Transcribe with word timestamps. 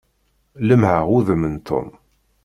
Lemmεeɣ 0.67 1.07
udem 1.17 1.43
n 1.53 1.55
Tom. 1.67 1.87